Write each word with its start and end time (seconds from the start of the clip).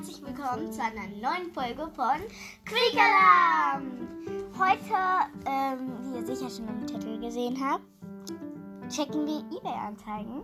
herzlich 0.00 0.22
willkommen 0.22 0.72
zu 0.72 0.80
einer 0.80 1.06
neuen 1.08 1.52
Folge 1.52 1.86
von 1.94 2.16
Quick 2.64 2.96
Alarm. 2.96 4.08
Heute, 4.58 5.28
ähm, 5.44 5.92
wie 6.00 6.16
ihr 6.16 6.24
sicher 6.26 6.48
schon 6.48 6.68
im 6.68 6.86
Titel 6.86 7.20
gesehen 7.20 7.58
habt, 7.62 7.84
checken 8.88 9.26
wir 9.26 9.40
eBay-Anzeigen 9.54 10.40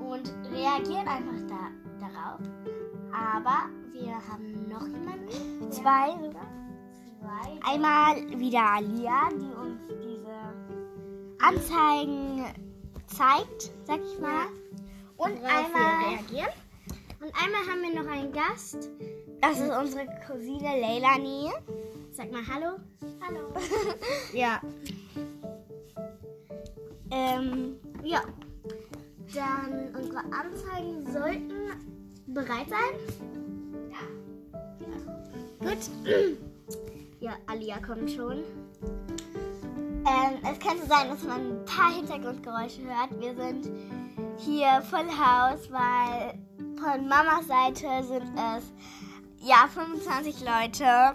und 0.00 0.28
reagieren 0.52 1.06
einfach 1.06 1.46
da, 1.46 1.70
darauf. 2.00 2.40
Aber 3.12 3.68
wir 3.92 4.14
haben 4.28 4.68
noch 4.68 4.88
jemanden. 4.88 5.70
Zwei 5.70 6.10
sogar. 6.20 6.48
Zwei. 7.20 7.72
Einmal 7.72 8.16
wieder 8.40 8.72
Alia, 8.72 9.28
die 9.30 9.54
uns 9.54 9.80
diese 10.02 10.34
Anzeigen 11.46 12.44
zeigt, 13.06 13.70
sag 13.84 14.00
ich 14.00 14.18
mal. 14.18 14.46
Und 15.16 15.40
Worauf 15.40 15.66
einmal. 15.66 16.08
reagieren. 16.08 16.63
Und 17.24 17.32
einmal 17.42 17.62
haben 17.66 17.80
wir 17.80 18.02
noch 18.02 18.10
einen 18.10 18.32
Gast. 18.32 18.90
Das 19.40 19.58
ist 19.58 19.70
unsere 19.70 20.06
Cousine 20.26 20.78
Leilani. 20.78 21.50
Sag 22.12 22.30
mal 22.30 22.42
Hallo. 22.46 22.76
Hallo. 23.26 23.48
Ja. 24.34 24.60
ähm, 27.10 27.76
ja. 28.02 28.20
Dann 29.34 29.94
unsere 29.96 30.18
Anzeigen 30.18 31.10
sollten 31.10 31.70
bereit 32.26 32.68
sein. 32.68 32.94
Ja. 33.90 35.66
Gut. 35.66 35.78
ja, 37.20 37.36
Alia 37.46 37.78
kommt 37.78 38.10
schon. 38.10 38.44
Ähm, 40.06 40.38
es 40.42 40.58
könnte 40.58 40.86
sein, 40.86 41.08
dass 41.08 41.22
man 41.22 41.40
ein 41.40 41.64
paar 41.64 41.90
Hintergrundgeräusche 41.90 42.82
hört. 42.82 43.18
Wir 43.18 43.34
sind 43.34 43.70
hier 44.36 44.82
Full 44.82 45.08
House, 45.08 45.72
weil 45.72 46.38
von 46.78 47.08
Mamas 47.08 47.46
Seite 47.46 48.02
sind 48.06 48.34
es 48.36 48.72
ja 49.46 49.66
25 49.72 50.40
Leute 50.40 51.14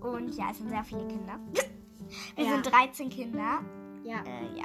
und 0.00 0.34
ja, 0.34 0.46
es 0.50 0.58
sind 0.58 0.68
sehr 0.70 0.84
viele 0.84 1.06
Kinder. 1.06 1.38
Wir 2.36 2.44
Ja. 2.44 2.50
sind 2.52 2.66
13 2.72 3.08
Kinder. 3.10 3.60
Ja. 4.04 4.16
Äh, 4.24 4.58
ja. 4.58 4.64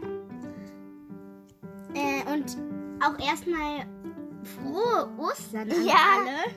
Äh, 1.93 2.33
und 2.33 2.57
auch 3.03 3.17
erstmal 3.25 3.85
frohe 4.43 5.09
Ostern 5.17 5.71
an 5.71 5.85
Ja. 5.85 5.95
alle, 6.19 6.53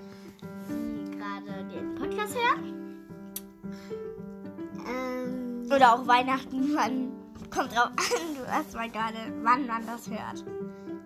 die 0.68 1.10
gerade 1.16 1.64
den 1.72 1.94
Podcast 1.94 2.34
hören. 2.34 2.76
Ähm, 4.88 5.66
Oder 5.74 5.94
auch 5.94 6.06
Weihnachten, 6.06 6.74
wann 6.74 7.12
kommt 7.50 7.72
drauf 7.76 7.90
an, 7.90 8.34
du 8.36 8.46
hast 8.50 8.74
mal 8.74 8.90
gerade, 8.90 9.18
wann 9.42 9.66
man 9.66 9.86
das 9.86 10.08
hört. 10.08 10.44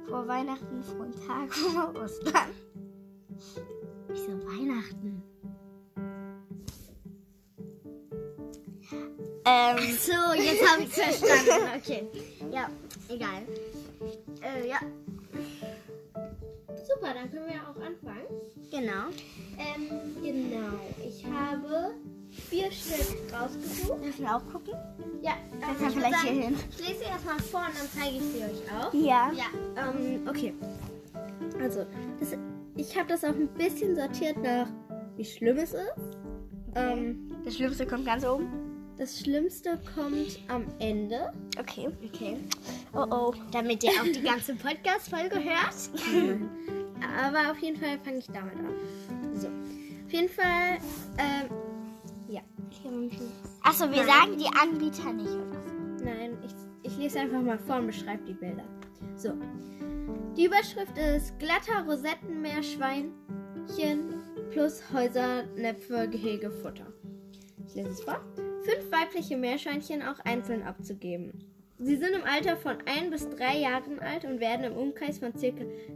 Vor 0.09 0.27
Weihnachten, 0.29 0.83
frohen 0.83 1.13
Tag, 1.27 1.53
vor 1.55 1.95
Ostern. 2.03 2.51
Wieso 4.09 4.33
Weihnachten? 4.47 5.23
Ähm, 9.47 9.79
So, 9.99 10.41
jetzt 10.41 10.67
habe 10.71 10.83
ich 10.83 10.89
verstanden. 10.91 11.69
okay. 11.77 12.07
Ja, 12.51 12.69
egal. 13.09 13.43
Äh, 14.43 14.69
ja, 14.69 14.79
Super, 16.87 17.15
dann 17.15 17.31
können 17.31 17.47
wir 17.47 17.63
auch 17.63 17.81
anfangen. 17.81 18.27
genau. 18.71 19.09
Ähm, 19.59 19.89
genau. 20.23 20.75
Ich 21.07 21.25
habe 21.25 21.74
vier 22.55 22.71
Stück 22.73 23.17
rausgesucht. 23.33 24.05
Dürfen 24.05 24.25
wir 24.25 24.37
auch 24.37 24.47
gucken? 24.53 24.75
Ja, 25.23 25.33
Kannst 25.61 25.81
ähm, 25.81 25.87
würd 25.87 25.93
vielleicht 25.95 26.23
hier 26.23 26.43
hin? 26.43 26.57
Ich 26.71 26.89
lese 26.89 27.05
erstmal 27.05 27.39
vor 27.41 27.61
und 27.61 27.79
dann 27.79 27.89
zeige 27.97 28.17
ich 28.17 28.23
sie 28.23 28.43
euch 28.45 28.73
auch. 28.73 28.95
Ja. 28.95 29.33
Ja, 29.33 29.91
ähm, 29.91 30.27
okay. 30.29 30.55
Also, 31.61 31.87
das, 32.21 32.37
ich 32.77 32.97
habe 32.97 33.09
das 33.09 33.25
auch 33.25 33.29
ein 33.35 33.49
bisschen 33.49 33.97
sortiert 33.97 34.37
nach, 34.43 34.69
wie 35.17 35.25
schlimm 35.25 35.57
es 35.59 35.73
ist. 35.75 36.19
Ähm, 36.75 37.31
Das 37.45 37.57
Schlimmste 37.57 37.87
kommt 37.87 38.07
ganz 38.07 38.25
oben. 38.27 38.49
das 38.97 39.21
Schlimmste 39.21 39.79
kommt 39.95 40.39
am 40.49 40.65
Ende. 40.79 41.33
Okay. 41.59 41.89
Okay. 42.05 42.37
Oh 42.93 43.07
oh. 43.11 43.35
Damit 43.53 43.83
ihr 43.85 43.91
auch 43.91 44.05
die 44.05 44.23
ganze 44.23 44.55
Podcast-Folge 44.55 45.37
hört. 45.37 46.41
Aber 47.25 47.51
auf 47.53 47.59
jeden 47.59 47.79
Fall 47.79 47.99
fange 48.05 48.19
ich 48.19 48.27
damit 48.27 48.57
an. 48.59 48.75
So. 49.35 49.49
Auf 49.49 50.13
jeden 50.13 50.29
Fall, 50.29 50.79
ähm. 51.19 51.49
Achso, 53.63 53.91
wir 53.91 54.05
Nein. 54.05 54.07
sagen 54.07 54.37
die 54.39 54.51
Anbieter 54.61 55.13
nicht, 55.13 55.31
oder? 55.31 55.65
Nein, 56.05 56.37
ich, 56.45 56.53
ich 56.91 56.99
lese 56.99 57.21
einfach 57.21 57.41
mal 57.41 57.59
vor 57.59 57.77
und 57.77 57.87
beschreibe 57.87 58.23
die 58.25 58.35
Bilder. 58.35 58.65
So. 59.17 59.33
Die 60.37 60.47
Überschrift 60.47 60.99
ist 60.99 61.39
glatter 61.39 61.85
Rosettenmeerschweinchen 61.89 64.15
plus 64.51 64.83
Häusernäpfe, 64.93 66.09
Gehege, 66.09 66.51
Futter. 66.51 66.93
Ich 67.67 67.75
lese 67.75 67.91
es 67.91 68.03
vor. 68.03 68.21
Fünf 68.63 68.91
weibliche 68.91 69.37
Meerschweinchen 69.37 70.03
auch 70.03 70.19
einzeln 70.21 70.63
abzugeben. 70.63 71.33
Sie 71.79 71.97
sind 71.97 72.15
im 72.15 72.25
Alter 72.25 72.57
von 72.57 72.79
1 72.87 73.11
bis 73.11 73.29
3 73.31 73.59
Jahren 73.59 73.99
alt 73.99 74.25
und 74.25 74.41
werden 74.41 74.65
im 74.65 74.77
Umkreis 74.77 75.19
von 75.19 75.33
ca. 75.33 75.53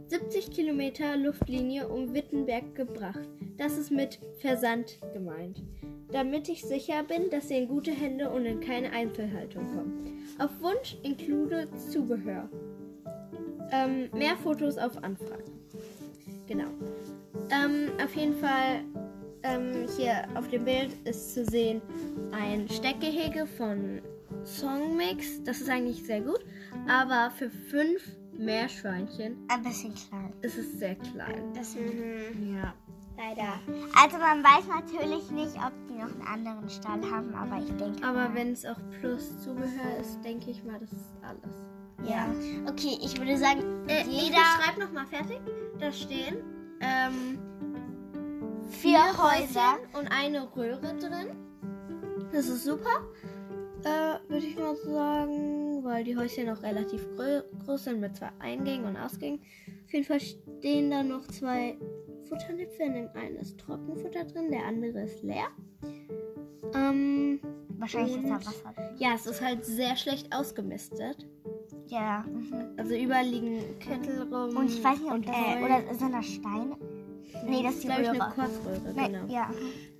70 0.07 0.51
Kilometer 0.51 1.15
Luftlinie 1.17 1.87
um 1.87 2.13
Wittenberg 2.13 2.75
gebracht. 2.75 3.27
Das 3.57 3.77
ist 3.77 3.91
mit 3.91 4.19
Versand 4.39 4.99
gemeint. 5.13 5.63
Damit 6.11 6.49
ich 6.49 6.63
sicher 6.63 7.03
bin, 7.03 7.29
dass 7.29 7.47
sie 7.49 7.57
in 7.57 7.67
gute 7.67 7.91
Hände 7.91 8.29
und 8.29 8.45
in 8.45 8.59
keine 8.59 8.91
Einzelhaltung 8.91 9.65
kommen. 9.67 10.25
Auf 10.39 10.49
Wunsch 10.61 10.97
include 11.03 11.67
Zubehör. 11.91 12.49
Ähm, 13.71 14.09
mehr 14.13 14.35
Fotos 14.37 14.77
auf 14.77 14.97
Anfrage. 15.03 15.43
Genau. 16.47 16.69
Ähm, 17.51 17.89
auf 18.03 18.15
jeden 18.15 18.33
Fall 18.35 18.83
ähm, 19.43 19.85
hier 19.97 20.27
auf 20.35 20.47
dem 20.49 20.65
Bild 20.65 20.91
ist 21.05 21.33
zu 21.33 21.45
sehen 21.45 21.81
ein 22.31 22.67
Steckgehege 22.69 23.45
von 23.45 24.01
Songmix. 24.43 25.43
Das 25.43 25.61
ist 25.61 25.69
eigentlich 25.69 26.03
sehr 26.03 26.21
gut. 26.21 26.43
Aber 26.87 27.29
für 27.31 27.49
fünf 27.49 28.01
Meerschweinchen 28.37 29.37
Ein 29.49 29.63
bisschen 29.63 29.93
klein. 29.93 30.33
ist 30.41 30.57
es 30.57 30.79
sehr 30.79 30.95
klein. 30.95 31.53
Das, 31.53 31.75
Ja. 31.75 32.73
Leider. 33.21 33.59
Also 34.01 34.17
man 34.17 34.41
weiß 34.43 34.65
natürlich 34.69 35.29
nicht, 35.31 35.55
ob 35.57 35.73
die 35.89 35.95
noch 35.95 36.09
einen 36.13 36.21
anderen 36.25 36.69
Stall 36.69 37.01
haben, 37.11 37.35
aber 37.35 37.57
ich 37.61 37.75
denke. 37.75 38.01
Aber 38.07 38.33
wenn 38.33 38.53
es 38.53 38.65
auch 38.65 38.77
plus 39.01 39.43
Zubehör 39.43 39.97
ist, 39.99 40.23
denke 40.23 40.51
ich 40.51 40.63
mal, 40.63 40.79
das 40.79 40.91
ist 40.93 41.17
alles. 41.21 42.09
Ja. 42.09 42.27
Okay, 42.65 42.97
ich 43.03 43.17
würde 43.19 43.37
sagen, 43.37 43.61
Äh, 43.89 44.03
ich 44.03 44.23
jeder 44.23 44.37
schreib 44.37 44.77
noch 44.77 44.91
mal 44.93 45.05
fertig. 45.05 45.41
Da 45.79 45.91
stehen 45.91 46.37
ähm, 46.79 47.39
vier 48.69 48.99
Häuser. 49.17 49.77
und 49.99 50.07
eine 50.09 50.47
Röhre 50.55 50.95
drin. 50.97 51.35
Das 52.31 52.47
ist 52.47 52.63
super. 52.63 53.03
Äh, 53.83 54.29
würde 54.31 54.45
ich 54.45 54.57
mal 54.57 54.75
sagen, 54.77 55.68
weil 55.83 56.03
die 56.03 56.15
Häuschen 56.17 56.49
auch 56.49 56.61
relativ 56.63 57.05
groß 57.65 57.83
sind 57.83 57.99
mit 57.99 58.15
zwei 58.15 58.29
Eingängen 58.39 58.85
und 58.85 58.97
Ausgängen. 58.97 59.39
Auf 59.85 59.93
jeden 59.93 60.05
Fall 60.05 60.19
stehen 60.19 60.91
da 60.91 61.03
noch 61.03 61.25
zwei 61.27 61.77
Futternäpfe. 62.27 62.83
In 62.83 62.93
dem 62.93 63.09
einen 63.15 63.37
ist 63.37 63.57
Trockenfutter 63.59 64.25
drin, 64.25 64.51
der 64.51 64.65
andere 64.65 65.01
ist 65.03 65.23
leer. 65.23 65.47
Ähm, 66.75 67.39
Wahrscheinlich 67.77 68.17
ist 68.17 68.25
da 68.29 68.35
Und- 68.35 68.45
Wasser 68.45 68.73
drin. 68.75 68.85
ja, 68.97 69.09
es 69.15 69.25
ist 69.25 69.41
halt 69.41 69.65
sehr 69.65 69.95
schlecht 69.95 70.33
ausgemistet. 70.35 71.27
Ja. 71.87 72.23
Mhm. 72.27 72.53
Also 72.77 72.93
überall 72.95 73.25
liegen 73.25 73.61
Kettel 73.79 74.21
rum. 74.31 74.55
Und 74.57 74.65
ich 74.67 74.83
weiß 74.83 74.99
nicht, 74.99 75.07
ob, 75.07 75.13
und 75.15 75.27
äh, 75.27 75.63
oder 75.63 75.93
sind 75.95 76.13
das 76.13 76.25
Steine? 76.25 76.77
Nee, 77.47 77.63
das 77.63 77.75
ist 77.75 77.83
die 77.83 77.87
glaube 77.87 78.01
ich, 78.03 78.09
Röhre. 78.09 78.21
eine 78.23 78.33
Korbröhre, 78.33 78.93
Nee, 78.95 79.07
genau. 79.19 79.33
Ja. 79.33 79.49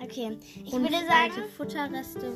Okay. 0.04 0.38
Ich 0.66 0.74
und 0.74 0.82
würde 0.82 0.96
sagen, 1.08 1.50
Futterreste. 1.56 2.34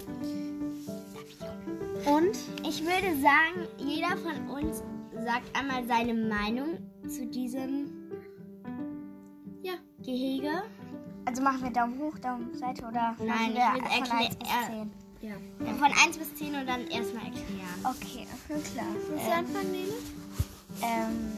Und 2.06 2.38
ich 2.68 2.81
würde 2.84 3.16
sagen, 3.22 3.68
jeder 3.78 4.18
von 4.18 4.50
uns 4.50 4.84
sagt 5.24 5.58
einmal 5.58 5.86
seine 5.88 6.13
Meinung 6.13 6.77
zu 7.07 7.25
diesem 7.27 7.92
Ja. 9.62 9.74
Gehege. 10.04 10.63
Also 11.25 11.42
machen 11.42 11.63
wir 11.63 11.72
Daumen 11.72 11.98
hoch, 12.00 12.18
Daumen 12.19 12.54
Seite 12.54 12.83
oder 12.86 13.16
Nein, 13.19 13.27
machen 13.27 13.50
ich 13.51 13.56
wir 13.56 13.74
will 13.74 13.81
von 13.81 14.18
erklä- 14.18 14.25
1 14.25 14.36
bis 14.38 14.50
er- 14.50 14.68
10? 14.68 14.92
Ja. 15.22 15.36
Ja, 15.66 15.74
Von 15.75 15.92
1 16.06 16.18
bis 16.18 16.36
10 16.36 16.56
und 16.56 16.68
dann 16.68 16.81
erstmal 16.88 17.24
erklären. 17.25 17.86
Okay, 17.86 18.27
klar. 18.74 18.86
Willst 19.07 19.25
du 19.25 19.31
Ähm, 19.31 19.38
anfangen, 19.38 19.72
Nele? 19.72 19.94
Ähm, 20.81 21.31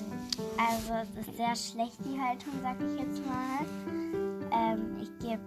also 0.57 0.93
es 1.19 1.27
ist 1.27 1.37
sehr 1.37 1.55
schlecht 1.55 1.97
die 2.03 2.19
Haltung, 2.19 2.53
sag 2.63 2.77
ich 2.81 2.99
jetzt 2.99 3.21
mal. 3.27 3.63
Ähm, 4.51 4.97
ich 5.01 5.09
gebe 5.19 5.41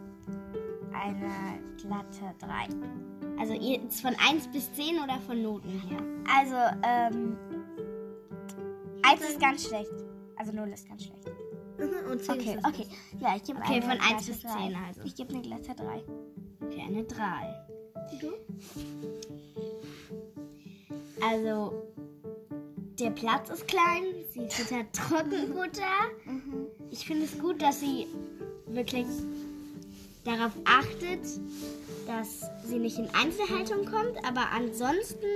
eine 0.93 1.59
glatte 1.79 2.33
3. 2.39 2.69
Also 3.41 3.55
ihr- 3.55 3.83
ist 3.87 4.01
von 4.01 4.15
1 4.29 4.49
bis 4.49 4.73
10 4.75 4.99
oder 5.03 5.19
von 5.27 5.41
Noten 5.43 5.69
her? 5.89 5.99
Also, 6.37 6.57
ähm, 6.85 7.37
1 9.03 9.21
ist 9.23 9.41
ganz 9.41 9.67
schlecht. 9.67 9.91
Also 10.37 10.53
0 10.53 10.69
ist 10.69 10.89
ganz 10.89 11.05
schlecht. 11.05 11.31
Und 12.11 12.21
10 12.23 12.35
Okay, 12.35 12.55
ist 12.57 12.67
okay. 12.67 12.87
Ja, 13.21 13.37
ich 13.37 13.45
gebe 13.45 13.59
Okay, 13.61 13.75
eine 13.75 13.83
von 13.83 13.91
eins 13.93 14.03
glatte 14.03 14.25
bis 14.27 14.41
3. 14.43 14.49
10 14.51 14.77
also. 14.87 15.01
Ich 15.05 15.15
gebe 15.15 15.33
eine 15.33 15.43
glatte 15.43 15.75
3. 15.75 16.03
Okay, 16.65 16.83
eine 16.87 17.05
3. 17.05 17.67
Du? 18.21 18.33
Also, 21.23 21.73
der 22.99 23.11
Platz 23.11 23.51
ist 23.51 23.69
klein, 23.69 24.05
sie 24.33 24.49
füttert 24.49 24.87
Trockenfutter. 24.93 25.83
Ich 26.91 27.07
finde 27.07 27.25
es 27.25 27.39
gut, 27.39 27.61
dass 27.63 27.81
sie 27.81 28.07
wirklich 28.67 29.07
darauf 30.29 30.53
achtet, 30.65 31.21
dass 32.07 32.43
sie 32.65 32.79
nicht 32.79 32.99
in 32.99 33.09
Einzelhaltung 33.15 33.85
kommt. 33.87 34.17
Aber 34.27 34.51
ansonsten 34.55 35.27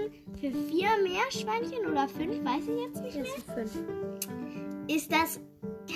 für 0.41 0.51
vier 0.51 0.89
Meerschweinchen 1.03 1.87
oder 1.91 2.09
fünf, 2.09 2.45
weiß 2.45 2.63
ich 2.69 2.81
jetzt 2.83 3.03
nicht 3.03 3.17
mehr, 3.17 3.25
Jetzt 3.25 3.47
sind 3.47 3.69
fünf. 3.69 4.89
ist 4.89 5.13
das 5.13 5.41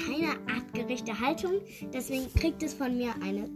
keine 0.07 0.33
artgerechte 0.55 1.19
Haltung. 1.21 1.53
Deswegen 1.93 2.33
kriegt 2.35 2.63
es 2.63 2.75
von 2.75 2.97
mir 2.97 3.15
eine. 3.23 3.49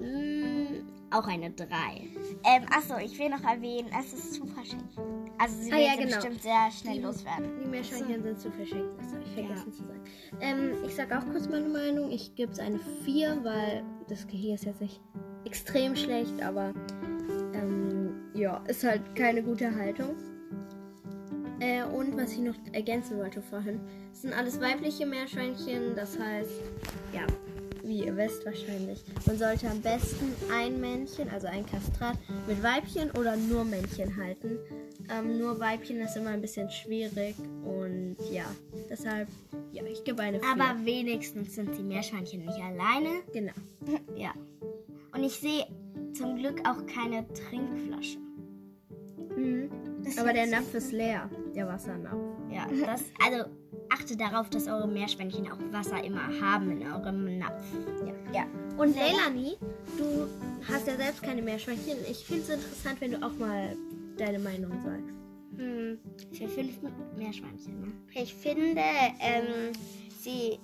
mm, 0.00 0.88
auch 1.10 1.26
eine 1.26 1.50
3. 1.50 1.66
Ähm, 2.44 2.64
achso, 2.74 2.96
ich 3.04 3.18
will 3.18 3.28
noch 3.28 3.42
erwähnen, 3.44 3.90
es 4.00 4.12
ist 4.14 4.34
zu 4.34 4.46
verschenkt. 4.46 4.96
Also 5.38 5.60
sie 5.60 5.70
Ah, 5.72 5.76
wird 5.76 5.86
ja, 5.86 5.94
genau. 5.96 6.14
bestimmt 6.16 6.42
sehr 6.42 6.70
schnell 6.70 7.02
loswerden. 7.02 7.50
Die 7.62 7.68
Meerschweinchen 7.68 8.22
sind 8.22 8.40
zu 8.40 8.50
verschenkt, 8.50 8.94
das 8.98 9.12
habe 9.12 9.22
ich 9.24 9.32
vergessen 9.32 9.72
zu 9.72 9.82
sagen. 9.84 10.00
Ähm, 10.40 10.72
ich 10.86 10.94
sage 10.94 11.18
auch 11.18 11.24
kurz 11.30 11.48
meine 11.48 11.68
Meinung. 11.68 12.10
Ich 12.10 12.34
gebe 12.34 12.52
es 12.52 12.58
eine 12.58 12.80
4, 13.04 13.40
weil 13.44 13.82
das 14.12 14.26
Gehege 14.26 14.54
ist 14.54 14.66
jetzt 14.66 14.80
nicht 14.80 15.00
extrem 15.46 15.96
schlecht, 15.96 16.42
aber 16.42 16.74
ähm, 17.54 18.14
ja, 18.34 18.62
ist 18.68 18.84
halt 18.84 19.00
keine 19.16 19.42
gute 19.42 19.74
Haltung. 19.74 20.14
Äh, 21.60 21.84
und 21.84 22.16
was 22.16 22.32
ich 22.32 22.40
noch 22.40 22.54
ergänzen 22.72 23.18
wollte 23.18 23.40
vorhin, 23.40 23.80
sind 24.12 24.34
alles 24.34 24.60
weibliche 24.60 25.06
Meerschweinchen, 25.06 25.96
das 25.96 26.18
heißt, 26.18 26.60
ja, 27.14 27.24
wie 27.92 28.04
ihr 28.06 28.16
wisst 28.16 28.46
wahrscheinlich, 28.46 29.04
man 29.26 29.36
sollte 29.36 29.68
am 29.68 29.82
besten 29.82 30.32
ein 30.50 30.80
Männchen, 30.80 31.28
also 31.28 31.46
ein 31.46 31.66
Kastrat, 31.66 32.16
mit 32.48 32.62
Weibchen 32.62 33.10
oder 33.10 33.36
nur 33.36 33.64
Männchen 33.64 34.16
halten. 34.16 34.58
Ähm, 35.10 35.38
nur 35.38 35.60
Weibchen 35.60 36.00
ist 36.00 36.16
immer 36.16 36.30
ein 36.30 36.40
bisschen 36.40 36.70
schwierig 36.70 37.34
und 37.64 38.16
ja, 38.30 38.46
deshalb, 38.88 39.28
ja, 39.72 39.82
ich 39.84 40.02
gebe 40.04 40.22
eine 40.22 40.40
4. 40.40 40.48
Aber 40.48 40.86
wenigstens 40.86 41.54
sind 41.54 41.76
die 41.76 41.82
Meerschweinchen 41.82 42.46
nicht 42.46 42.58
alleine. 42.58 43.22
genau. 43.32 43.52
Ja. 44.16 44.32
Und 45.14 45.24
ich 45.24 45.34
sehe 45.34 45.66
zum 46.14 46.36
Glück 46.36 46.66
auch 46.66 46.86
keine 46.86 47.26
Trinkflasche. 47.34 48.18
Mhm. 49.36 49.70
Aber 50.18 50.32
der 50.32 50.46
Napf 50.46 50.72
ist 50.72 50.92
leer, 50.92 51.28
der 51.54 51.66
Wassernapf. 51.66 52.22
Ja, 52.50 52.66
das, 52.86 53.04
also 53.26 53.50
achtet 53.92 54.20
darauf, 54.20 54.48
dass 54.50 54.66
eure 54.66 54.88
Meerschweinchen 54.88 55.50
auch 55.50 55.58
Wasser 55.70 56.02
immer 56.02 56.28
haben 56.40 56.70
in 56.70 56.86
eurem 56.86 57.38
Napf. 57.38 57.64
Ja. 58.06 58.40
ja. 58.40 58.46
Und 58.76 58.96
Leilani, 58.96 59.56
du 59.98 60.26
hast 60.70 60.86
ja 60.86 60.96
selbst 60.96 61.22
keine 61.22 61.42
Meerschweinchen. 61.42 61.98
Ich 62.10 62.24
finde 62.24 62.42
es 62.42 62.48
interessant, 62.48 63.00
wenn 63.00 63.12
du 63.12 63.22
auch 63.22 63.36
mal 63.38 63.76
deine 64.16 64.38
Meinung 64.38 64.72
sagst. 64.82 65.14
Hm, 65.56 65.98
für 66.32 66.48
fünf 66.48 66.72
Meerschweinchen, 67.16 67.80
ne? 67.80 67.92
Ich 68.14 68.34
finde, 68.34 68.80
ähm, 69.20 69.72
sie 70.18 70.58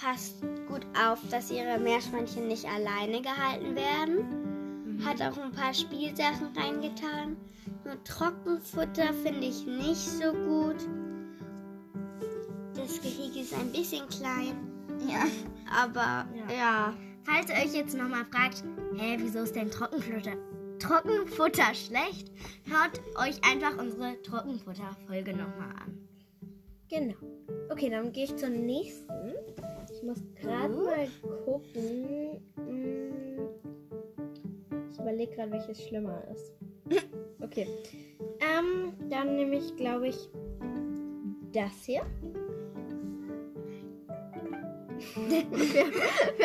passt 0.00 0.42
gut 0.68 0.86
auf, 1.02 1.18
dass 1.30 1.50
ihre 1.50 1.78
Meerschweinchen 1.78 2.48
nicht 2.48 2.66
alleine 2.66 3.22
gehalten 3.22 3.74
werden. 3.74 5.00
Hat 5.04 5.22
auch 5.22 5.38
ein 5.38 5.52
paar 5.52 5.72
Spielsachen 5.72 6.48
reingetan. 6.56 7.36
Nur 7.84 8.02
Trockenfutter 8.04 9.12
finde 9.22 9.46
ich 9.46 9.64
nicht 9.66 9.96
so 9.96 10.32
gut. 10.32 10.76
Das 12.88 13.00
Gehege 13.02 13.40
ist 13.40 13.54
ein 13.54 13.70
bisschen 13.70 14.08
klein, 14.08 14.56
Ja. 15.06 15.24
aber 15.70 16.26
ja. 16.52 16.94
Falls 17.24 17.50
ihr 17.50 17.56
euch 17.56 17.74
jetzt 17.74 17.94
nochmal 17.94 18.24
fragt, 18.32 18.64
hä, 18.96 19.16
wieso 19.18 19.40
ist 19.40 19.54
denn 19.54 19.70
Trockenfutter, 19.70 20.32
Trockenfutter 20.78 21.74
schlecht? 21.74 22.32
Hört 22.64 23.00
euch 23.16 23.38
einfach 23.44 23.76
unsere 23.78 24.20
Trockenfutter-Folge 24.22 25.32
nochmal 25.32 25.74
an. 25.84 25.98
Genau. 26.88 27.14
Okay, 27.70 27.90
dann 27.90 28.12
gehe 28.12 28.24
ich 28.24 28.34
zur 28.36 28.48
nächsten. 28.48 29.34
Ich 29.92 30.02
muss 30.02 30.22
gerade 30.40 30.74
mal 30.74 31.06
gucken. 31.44 32.40
Hm, 32.56 33.48
Ich 34.90 34.98
überlege 34.98 35.34
gerade, 35.34 35.52
welches 35.52 35.86
schlimmer 35.86 36.22
ist. 36.34 36.52
Okay. 37.42 37.66
Ähm, 38.40 38.94
dann 39.10 39.36
nehme 39.36 39.56
ich, 39.58 39.76
glaube 39.76 40.08
ich, 40.08 40.28
das 41.52 41.72
hier. 41.84 42.02
Wir, 45.28 45.50
wir 45.50 45.84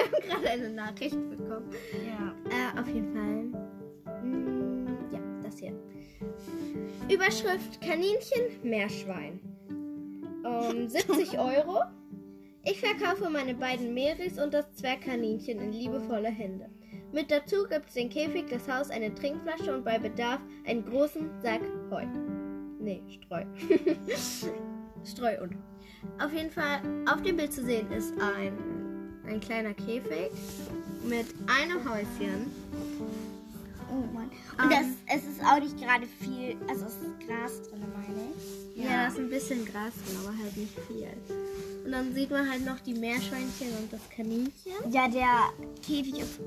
haben 0.04 0.22
gerade 0.28 0.50
eine 0.50 0.70
Nachricht 0.70 1.18
bekommen. 1.30 1.70
Ja. 2.06 2.34
Äh, 2.50 2.80
auf 2.80 2.88
jeden 2.88 3.14
Fall. 3.14 4.24
Mm, 4.24 4.88
ja, 5.12 5.20
das 5.44 5.60
hier. 5.60 5.74
Überschrift 7.10 7.82
Kaninchen, 7.82 8.60
Meerschwein. 8.64 9.40
Um, 10.44 10.88
70 10.88 11.40
Euro. 11.40 11.84
Ich 12.66 12.80
verkaufe 12.80 13.30
meine 13.30 13.56
beiden 13.56 13.94
Meris 13.94 14.40
und 14.40 14.54
das 14.54 14.74
Zwergkaninchen 14.76 15.60
in 15.60 15.74
liebevolle 15.74 16.30
Hände. 16.30 16.70
Mit 17.12 17.30
dazu 17.30 17.68
gibt 17.70 17.90
es 17.90 17.94
den 17.94 18.10
Käfig, 18.10 18.46
das 18.50 18.68
Haus, 18.70 18.90
eine 18.90 19.14
Trinkflasche 19.14 19.76
und 19.76 19.84
bei 19.84 20.00
Bedarf 20.00 20.40
einen 20.66 20.86
großen 20.86 21.30
Sack 21.42 21.62
Heu. 21.92 22.06
Nee, 22.80 23.04
Streu. 23.08 23.44
Streu 25.06 25.42
und. 25.42 25.73
Auf 26.20 26.32
jeden 26.34 26.52
Fall, 26.52 26.80
auf 27.12 27.22
dem 27.22 27.38
Bild 27.38 27.54
zu 27.54 27.64
sehen 27.64 27.92
ist 27.92 28.14
ein, 28.20 28.54
ein 29.28 29.40
kleiner 29.40 29.74
Käfig 29.74 30.32
mit 31.04 31.28
einem 31.48 31.90
Häuschen. 31.90 32.52
Oh 33.90 34.14
Mann. 34.14 34.30
Und 34.58 34.72
das, 34.72 34.86
es 35.08 35.24
ist 35.24 35.42
auch 35.42 35.60
nicht 35.60 35.78
gerade 35.78 36.06
viel, 36.20 36.56
also 36.68 36.86
es 36.86 36.94
ist 36.94 37.28
Gras 37.28 37.70
drin, 37.70 37.82
meine 37.94 38.30
ich. 38.36 38.84
Ja. 38.84 39.04
da 39.04 39.08
ist 39.08 39.20
ein 39.20 39.30
bisschen 39.30 39.66
Gras 39.66 39.94
drin, 40.06 40.18
aber 40.24 40.38
halt 40.38 40.58
nicht 40.58 40.74
viel. 40.88 41.10
Und 41.86 41.92
dann 41.92 42.14
sieht 42.14 42.32
man 42.32 42.50
halt 42.50 42.66
noch 42.66 42.80
die 42.80 42.94
Meerschweinchen 42.94 43.68
und 43.80 43.92
das 43.92 44.02
Kaninchen. 44.10 44.92
Ja, 44.92 45.08
der 45.08 45.52
Käfig 45.86 46.20
ist 46.20 46.40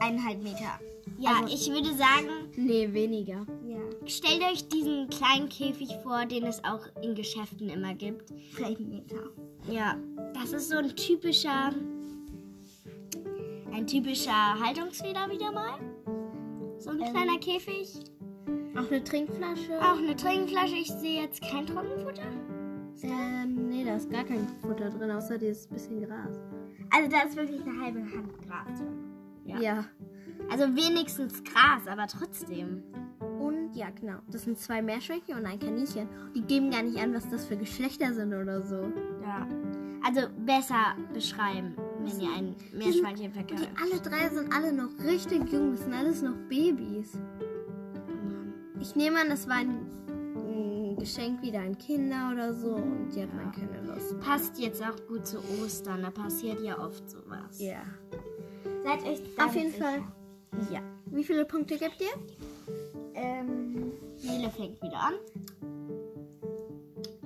eineinhalb 0.00 0.42
Meter. 0.42 0.80
Ja, 1.18 1.40
Also- 1.42 1.54
ich 1.54 1.70
würde 1.70 1.94
sagen, 1.94 2.28
Nee, 2.56 2.92
weniger. 2.92 3.46
ja. 3.66 3.78
stellt 4.06 4.42
euch 4.42 4.68
diesen 4.68 5.08
kleinen 5.08 5.48
Käfig 5.48 5.90
vor, 6.02 6.24
den 6.26 6.44
es 6.44 6.62
auch 6.64 6.86
in 7.02 7.14
Geschäften 7.14 7.68
immer 7.68 7.94
gibt. 7.94 8.32
Vielleicht 8.52 8.78
einen 8.78 8.90
Meter. 8.90 9.16
Ja, 9.70 9.96
das 10.34 10.52
ist 10.52 10.70
so 10.70 10.76
ein 10.78 10.94
typischer, 10.96 11.72
ein 13.72 13.86
typischer 13.86 14.58
Haltungsfehler 14.60 15.30
wieder 15.30 15.52
mal. 15.52 15.78
So 16.78 16.90
ein 16.90 16.98
kleiner 16.98 17.38
Käfig. 17.38 17.92
Auch 18.76 18.90
eine 18.90 19.02
Trinkflasche. 19.04 19.78
Auch 19.80 19.98
eine 19.98 20.16
Trinkflasche. 20.16 20.76
Ich 20.76 20.90
sehe 20.92 21.22
jetzt 21.22 21.42
kein 21.42 21.66
Trockenfutter. 21.66 22.22
Ähm, 23.02 23.68
nee, 23.68 23.84
da 23.84 23.96
ist 23.96 24.10
gar 24.10 24.24
kein 24.24 24.46
Futter 24.60 24.90
drin, 24.90 25.10
außer 25.10 25.38
dieses 25.38 25.66
bisschen 25.66 26.00
Gras. 26.02 26.38
Also 26.90 27.10
da 27.10 27.22
ist 27.22 27.36
wirklich 27.36 27.60
eine 27.62 27.80
halbe 27.80 28.00
Hand 28.00 28.32
Gras 28.46 28.78
drin. 28.78 29.09
Ja. 29.50 29.60
Ja. 29.60 29.84
Also 30.50 30.64
wenigstens 30.74 31.42
Gras, 31.44 31.86
aber 31.86 32.06
trotzdem. 32.06 32.82
Und 33.38 33.74
ja, 33.74 33.90
genau. 33.90 34.18
Das 34.30 34.42
sind 34.44 34.58
zwei 34.58 34.82
Meerschweinchen 34.82 35.36
und 35.36 35.46
ein 35.46 35.58
Kaninchen. 35.58 36.08
Die 36.34 36.42
geben 36.42 36.70
gar 36.70 36.82
nicht 36.82 36.98
an, 36.98 37.14
was 37.14 37.28
das 37.30 37.46
für 37.46 37.56
Geschlechter 37.56 38.12
sind 38.12 38.32
oder 38.34 38.60
so. 38.62 38.90
Ja. 39.22 39.46
Also 40.02 40.22
besser 40.44 40.96
beschreiben, 41.12 41.74
wenn 42.00 42.20
ihr 42.20 42.32
ein 42.36 42.54
Meerschweinchen 42.72 43.32
Die 43.32 43.38
verkauft. 43.38 43.68
alle 43.80 44.00
drei 44.00 44.28
sind 44.34 44.52
alle 44.52 44.72
noch 44.72 44.88
richtig 45.04 45.52
jung. 45.52 45.72
Das 45.72 45.82
sind 45.82 45.94
alles 45.94 46.22
noch 46.22 46.34
Babys. 46.48 47.12
Ich 48.80 48.96
nehme 48.96 49.20
an, 49.20 49.28
das 49.28 49.46
war 49.46 49.56
ein, 49.56 49.86
ein 50.36 50.96
Geschenk 50.98 51.42
wieder 51.42 51.60
an 51.60 51.76
Kinder 51.76 52.30
oder 52.32 52.54
so 52.54 52.74
und 52.76 53.10
die 53.14 53.22
hat 53.22 53.34
man 53.34 53.52
keine 53.52 53.86
Lust. 53.86 54.18
Passt 54.20 54.58
jetzt 54.58 54.82
auch 54.82 54.96
gut 55.06 55.26
zu 55.26 55.36
Ostern, 55.62 56.00
da 56.02 56.10
passiert 56.10 56.60
ja 56.62 56.78
oft 56.78 57.08
sowas. 57.10 57.60
Ja. 57.60 57.82
Seid 58.84 59.02
euch 59.04 59.20
Auf 59.38 59.54
jeden 59.54 59.72
Fall. 59.72 60.02
Ja. 60.70 60.80
Wie 61.06 61.24
viele 61.24 61.44
Punkte 61.44 61.76
gibt 61.76 62.00
ihr? 62.00 62.08
Ähm, 63.14 63.92
Nele 64.22 64.50
fängt 64.50 64.80
wieder 64.82 64.98
an. 65.00 65.14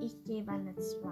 Ich 0.01 0.23
gebe 0.25 0.51
eine 0.51 0.75
2. 0.77 1.09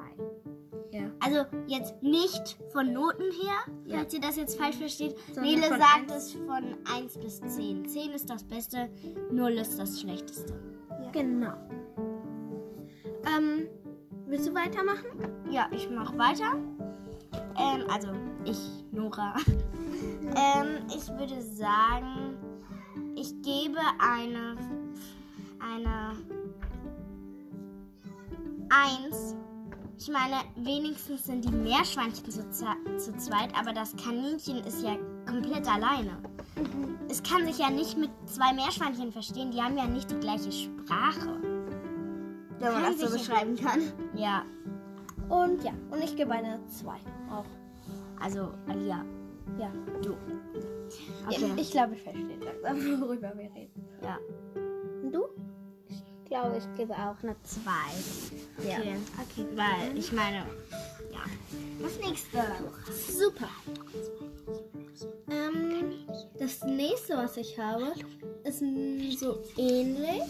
Ja. 0.92 1.02
Also 1.20 1.44
jetzt 1.66 2.02
nicht 2.02 2.58
von 2.72 2.92
Noten 2.92 3.22
her, 3.32 3.75
Ja. 3.87 3.99
falls 3.99 4.14
ihr 4.14 4.20
das 4.20 4.37
jetzt 4.37 4.58
falsch 4.58 4.76
versteht. 4.76 5.16
Sondern 5.34 5.44
Nele 5.44 5.68
sagt 5.68 6.11
es 6.11 6.32
von 6.32 6.76
1 6.92 7.18
bis 7.18 7.40
10. 7.40 7.87
10 7.87 8.12
ist 8.12 8.28
das 8.28 8.44
Beste, 8.44 8.88
0 9.30 9.52
ist 9.52 9.78
das 9.78 10.00
Schlechteste. 10.00 10.54
Genau. 11.12 11.52
Ähm, 13.37 13.68
willst 14.26 14.49
du 14.49 14.54
weitermachen? 14.54 15.06
Ja, 15.50 15.68
ich 15.72 15.88
mache 15.90 16.16
weiter. 16.18 16.56
Ähm, 17.58 17.87
also 17.90 18.08
ich, 18.44 18.58
Nora. 18.90 19.34
Ähm, 20.37 20.87
ich 20.88 21.09
würde 21.09 21.41
sagen, 21.43 22.37
ich 23.17 23.33
gebe 23.43 23.79
eine, 23.99 24.57
eine 25.61 26.17
1. 29.09 29.37
Ich 29.99 30.09
meine, 30.09 30.37
wenigstens 30.57 31.25
sind 31.25 31.45
die 31.45 31.52
Meerschweinchen 31.52 32.29
zu, 32.31 32.43
zu 32.50 33.17
zweit, 33.19 33.57
aber 33.57 33.73
das 33.73 33.95
Kaninchen 33.97 34.64
ist 34.64 34.83
ja 34.83 34.97
komplett 35.26 35.69
alleine. 35.69 36.17
Es 37.09 37.23
kann 37.23 37.47
sich 37.47 37.59
ja 37.59 37.71
nicht 37.71 37.97
mit 37.97 38.11
zwei 38.26 38.52
Meerschweinchen 38.52 39.12
verstehen, 39.12 39.50
die 39.52 39.62
haben 39.62 39.76
ja 39.76 39.87
nicht 39.87 40.11
die 40.11 40.17
gleiche 40.17 40.50
Sprache. 40.50 41.41
Wenn 42.59 42.73
man 42.73 42.83
das 42.83 43.00
so 43.00 43.17
beschreiben 43.17 43.57
kann. 43.57 43.81
Ja, 44.14 44.45
Und 45.29 45.62
ja, 45.64 45.73
und 45.91 46.02
ich 46.02 46.17
gebe 46.17 46.33
eine 46.33 46.61
2 46.67 46.91
auch. 47.31 47.45
also, 48.21 48.52
ja. 48.87 49.05
Ja. 49.58 49.72
Du. 50.02 50.16
Ich, 51.30 51.42
ich 51.56 51.70
glaube, 51.70 51.94
ich 51.94 52.02
verstehe 52.02 52.37
langsam, 52.62 53.00
worüber 53.00 53.32
wir 53.37 53.50
reden. 53.54 53.88
Ja. 54.02 54.18
Und 55.02 55.12
du? 55.12 55.25
Ich 55.88 56.28
glaube, 56.28 56.58
ich 56.58 56.76
gebe 56.76 56.94
auch 56.94 57.22
eine 57.22 57.37
2. 57.42 57.70
Ja. 58.66 58.78
Okay. 58.78 58.96
okay. 59.20 59.46
Weil 59.54 59.99
ich 59.99 60.12
meine, 60.12 60.46
ja. 61.12 61.25
Das 61.80 61.99
nächste. 61.99 62.38
Super. 63.11 63.49
Ähm, 65.30 65.92
das 66.38 66.62
nächste, 66.64 67.16
was 67.16 67.37
ich 67.37 67.58
habe, 67.58 67.92
ist 68.44 68.61
so 69.18 69.42
ähnlich. 69.56 70.22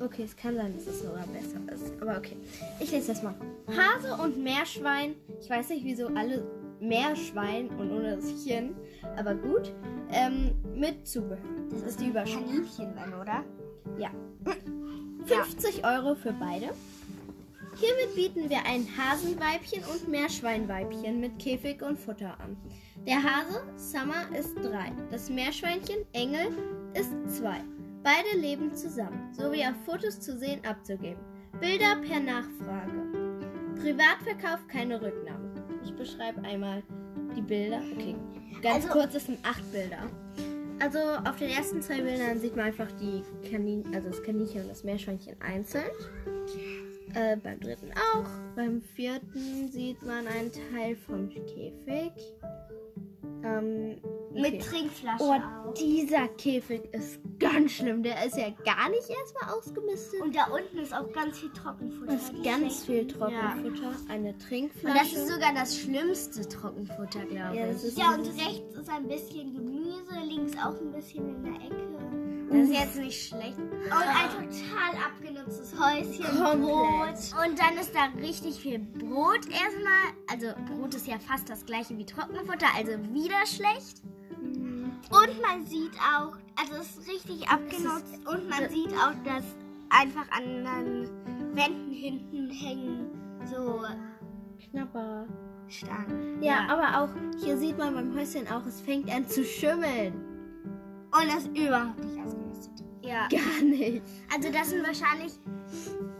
Okay, 0.00 0.24
es 0.24 0.36
kann 0.36 0.56
sein, 0.56 0.74
dass 0.74 0.86
es 0.86 1.02
sogar 1.02 1.26
besser 1.28 1.60
ist. 1.72 2.00
Aber 2.00 2.18
okay. 2.18 2.36
Ich 2.80 2.90
lese 2.90 3.08
das 3.08 3.22
mal. 3.22 3.34
Hase 3.68 4.14
und 4.22 4.42
Meerschwein. 4.42 5.14
Ich 5.40 5.48
weiß 5.48 5.70
nicht, 5.70 5.84
wieso 5.84 6.08
alle 6.08 6.44
Meerschwein 6.88 7.68
und 7.70 7.90
ohne 7.90 8.16
das 8.16 8.44
Chien. 8.44 8.74
Aber 9.16 9.34
gut. 9.34 9.72
Ähm, 10.10 10.54
mit 10.74 11.06
Zubehör. 11.06 11.38
Das 11.70 11.82
ist 11.82 12.00
die 12.00 12.08
Überschrift. 12.08 12.46
Kaninchen 12.46 12.94
dann, 12.94 13.14
oder? 13.14 13.44
Ja. 13.98 14.10
50 15.26 15.84
Euro 15.84 16.14
für 16.14 16.32
beide. 16.32 16.70
Hiermit 17.76 18.14
bieten 18.14 18.50
wir 18.50 18.64
ein 18.66 18.86
Hasenweibchen 18.96 19.82
und 19.92 20.08
Meerschweinweibchen 20.08 21.18
mit 21.20 21.38
Käfig 21.38 21.82
und 21.82 21.98
Futter 21.98 22.38
an. 22.40 22.56
Der 23.06 23.22
Hase, 23.22 23.62
Summer, 23.76 24.28
ist 24.38 24.54
3. 24.56 24.92
Das 25.10 25.28
Meerschweinchen, 25.28 26.06
Engel, 26.12 26.48
ist 26.94 27.10
2. 27.38 27.60
Beide 28.04 28.38
leben 28.38 28.74
zusammen, 28.74 29.32
sowie 29.32 29.64
auf 29.64 29.74
Fotos 29.84 30.20
zu 30.20 30.38
sehen 30.38 30.60
abzugeben. 30.64 31.22
Bilder 31.60 31.96
per 31.96 32.20
Nachfrage. 32.20 33.34
Privatverkauf, 33.80 34.66
keine 34.68 35.00
Rücknahme. 35.00 35.43
Ich 35.84 35.94
beschreibe 35.94 36.42
einmal 36.42 36.82
die 37.36 37.42
Bilder. 37.42 37.80
Okay, 37.92 38.14
ganz 38.62 38.84
Also- 38.86 38.88
kurz, 38.88 39.14
es 39.14 39.26
sind 39.26 39.38
acht 39.44 39.70
Bilder. 39.72 40.08
Also 40.80 40.98
auf 40.98 41.36
den 41.36 41.50
ersten 41.50 41.80
zwei 41.82 42.00
Bildern 42.00 42.38
sieht 42.40 42.56
man 42.56 42.66
einfach 42.66 42.90
die 43.00 43.22
Kanin 43.48 43.84
also 43.94 44.08
das 44.08 44.22
Kaninchen 44.22 44.62
und 44.62 44.68
das 44.68 44.82
Meerschweinchen 44.82 45.36
einzeln. 45.40 45.84
Äh, 47.14 47.36
beim 47.36 47.60
dritten 47.60 47.92
auch. 48.12 48.28
Beim 48.56 48.82
vierten 48.82 49.70
sieht 49.70 50.02
man 50.02 50.26
einen 50.26 50.50
Teil 50.72 50.96
vom 50.96 51.28
Käfig. 51.28 52.12
Ähm, 53.44 54.00
Mit 54.32 54.54
okay. 54.54 54.58
Trinkflasche 54.58 55.22
Oh, 55.24 55.32
auch. 55.68 55.74
dieser 55.74 56.28
Käfig 56.28 56.82
ist 56.92 57.20
ganz 57.38 57.72
schlimm. 57.72 58.02
Der 58.02 58.24
ist 58.24 58.36
ja 58.36 58.48
gar 58.64 58.88
nicht 58.88 59.08
erstmal 59.08 59.54
ausgemistet. 59.56 60.20
Und 60.22 60.34
da 60.34 60.46
unten 60.46 60.78
ist 60.78 60.94
auch 60.94 61.10
ganz 61.12 61.38
viel 61.38 61.50
Trockenfutter. 61.52 62.12
es 62.14 62.30
ist 62.30 62.42
ganz 62.42 62.84
viel. 62.84 63.06
Trockenfutter. 63.06 63.92
Eine 64.08 64.30
Und 64.30 64.42
Trinkflasche. 64.42 64.98
das 64.98 65.12
ist 65.12 65.28
sogar 65.28 65.52
das 65.54 65.78
schlimmste 65.78 66.48
Trockenfutter, 66.48 67.24
glaube 67.26 67.56
Ja, 67.56 67.66
das 67.66 67.82
ich. 67.82 67.88
ist 67.90 67.98
ja, 67.98 68.14
und 68.14 68.26
rechts 68.26 68.74
ist 68.76 68.88
ein 68.90 69.06
bisschen 69.08 69.52
Gemüse, 69.54 70.14
links 70.26 70.52
auch 70.58 70.80
ein 70.80 70.92
bisschen 70.92 71.28
in 71.28 71.42
der 71.44 71.54
Ecke. 71.54 71.74
Das 72.54 72.68
ist 72.68 72.72
jetzt 72.72 72.96
nicht 72.96 73.28
schlecht. 73.28 73.58
Und 73.58 73.92
ein 73.92 74.30
total 74.30 74.94
abgenutztes 75.04 75.74
Häuschen, 75.78 76.24
Komplett. 76.24 76.60
Brot. 76.60 77.46
Und 77.46 77.58
dann 77.58 77.76
ist 77.80 77.94
da 77.94 78.04
richtig 78.20 78.60
viel 78.60 78.78
Brot 78.78 79.46
erstmal. 79.46 80.14
Also 80.30 80.46
Brot 80.66 80.94
ist 80.94 81.06
ja 81.06 81.18
fast 81.18 81.50
das 81.50 81.66
gleiche 81.66 81.98
wie 81.98 82.06
Trockenfutter, 82.06 82.66
also 82.76 82.92
wieder 83.12 83.44
schlecht. 83.46 84.02
Und 85.10 85.42
man 85.42 85.66
sieht 85.66 85.94
auch, 85.98 86.36
also 86.56 86.80
es 86.80 86.96
ist 86.96 87.08
richtig 87.08 87.48
abgenutzt. 87.48 88.18
Und 88.26 88.48
man 88.48 88.68
sieht 88.70 88.92
auch, 88.92 89.14
dass 89.24 89.44
einfach 89.90 90.30
an 90.30 90.64
den 90.64 91.56
Wänden 91.56 91.92
hinten 91.92 92.50
hängen 92.50 93.10
so 93.46 93.82
Knapper. 94.70 95.26
Stangen. 95.66 96.42
Ja, 96.42 96.66
aber 96.68 97.00
auch 97.02 97.42
hier 97.42 97.56
sieht 97.56 97.78
man 97.78 97.94
beim 97.94 98.14
Häuschen 98.14 98.46
auch, 98.48 98.66
es 98.66 98.82
fängt 98.82 99.10
an 99.10 99.26
zu 99.26 99.42
schimmeln. 99.44 100.12
Und 101.10 101.26
das 101.28 101.44
ist 101.44 101.56
überhaupt 101.56 102.04
nicht 102.04 102.18
ausgemistet. 102.18 102.43
Ja. 103.04 103.28
Gar 103.30 103.62
nicht. 103.62 104.02
Also 104.32 104.50
das 104.50 104.70
sind 104.70 104.86
wahrscheinlich. 104.86 105.32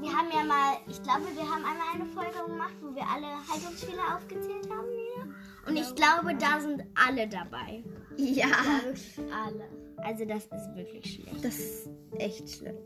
Wir 0.01 0.13
haben 0.13 0.29
ja 0.31 0.45
mal, 0.45 0.77
ich 0.87 1.03
glaube, 1.03 1.23
wir 1.35 1.43
haben 1.43 1.65
einmal 1.65 1.95
eine 1.95 2.07
Folge 2.07 2.39
gemacht, 2.47 2.75
wo 2.83 2.95
wir 2.95 3.03
alle 3.03 3.27
Haltungsfehler 3.49 4.17
aufgezählt 4.17 4.69
haben, 4.71 4.89
Nina. 4.89 5.35
Und 5.67 5.77
ich 5.77 5.95
glaube, 5.95 6.35
da 6.37 6.61
sind 6.61 6.85
alle 6.95 7.27
dabei. 7.27 7.83
Ja. 8.17 8.47
Alle. 9.47 9.69
Also 10.05 10.25
das 10.27 10.45
ist 10.45 10.75
wirklich 10.77 11.15
schlecht. 11.15 11.45
Das 11.45 11.59
ist 11.59 11.89
echt 12.19 12.51
schlimm. 12.51 12.77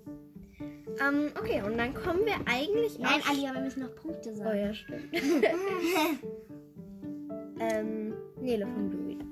Ähm, 1.01 1.31
okay, 1.39 1.63
und 1.63 1.77
dann 1.77 1.95
kommen 1.95 2.25
wir 2.25 2.37
eigentlich 2.47 2.99
Nein. 2.99 3.21
Alia, 3.29 3.55
wir 3.55 3.61
müssen 3.61 3.83
noch 3.83 3.95
Punkte 3.97 4.31
Oh 4.33 4.37
sagen. 4.37 4.59
ja, 4.59 4.75
stimmt. 4.75 5.13
ähm, 7.61 8.15
Nele, 8.41 8.67
fang 8.67 8.91
du 8.91 9.07
wieder. 9.07 9.25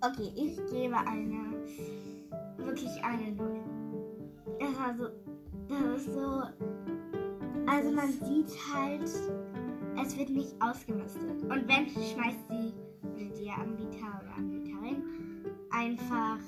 Okay, 0.00 0.32
ich 0.34 0.56
gebe 0.70 0.96
eine. 0.96 1.56
Wirklich 2.58 3.02
eine 3.02 3.32
Null. 3.32 3.77
Das 4.58 4.78
war 4.78 4.94
so. 4.96 5.08
Das 5.68 6.00
ist 6.02 6.14
so. 6.14 6.42
Also 7.66 7.90
man 7.92 8.10
sieht 8.12 8.56
halt, 8.72 9.02
es 9.02 10.16
wird 10.16 10.30
nicht 10.30 10.54
ausgemistet. 10.60 11.42
Und 11.42 11.68
wenn, 11.68 11.88
schmeißt 11.88 12.44
die 12.50 12.72
oder 13.02 13.34
der 13.36 13.58
Anbieter 13.58 14.22
oder 14.22 14.36
Anbieterin 14.36 15.02
einfach 15.70 16.38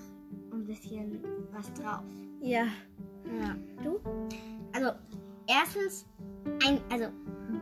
ein 0.52 0.64
bisschen 0.64 1.23
was 1.52 1.73
drauf. 1.75 2.05
Ja. 2.40 2.64
Ja. 3.25 3.57
Du? 3.83 4.00
Also, 4.73 4.93
erstens, 5.47 6.07
ein, 6.67 6.81
also 6.90 7.07